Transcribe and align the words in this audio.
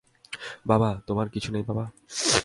বাবা, 0.67 0.89
তোমার 1.07 1.27
কিছু 1.29 1.49
নেই 1.51 1.63
বাবা? 1.67 1.85